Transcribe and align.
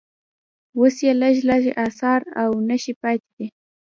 اوس 0.77 0.95
یې 1.05 1.11
لږ 1.21 1.35
لږ 1.49 1.63
اثار 1.85 2.21
او 2.41 2.49
نښې 2.67 2.93
پاتې 3.01 3.29
دي. 3.37 3.47